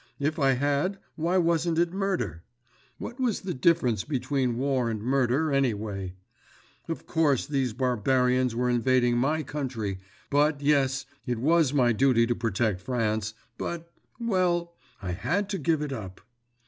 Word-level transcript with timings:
If 0.19 0.39
I 0.39 0.53
had, 0.53 0.97
why 1.15 1.37
wasn't 1.37 1.77
it 1.77 1.93
murder? 1.93 2.41
What 2.97 3.19
was 3.19 3.41
the 3.41 3.53
difference 3.53 4.03
between 4.03 4.57
war 4.57 4.89
and 4.89 4.99
murder, 4.99 5.51
anyway? 5.53 6.15
Of 6.89 7.05
course 7.05 7.45
these 7.45 7.73
barbarians 7.73 8.55
were 8.55 8.67
invading 8.67 9.15
my 9.19 9.43
country, 9.43 9.99
but—yes, 10.31 11.05
it 11.27 11.37
was 11.37 11.71
my 11.71 11.91
duty 11.93 12.25
to 12.25 12.33
protect 12.33 12.81
France, 12.81 13.35
but—well, 13.59 14.73
I 15.03 15.11
had 15.11 15.47
to 15.49 15.59
give 15.59 15.83
it 15.83 15.93
up. 15.93 16.21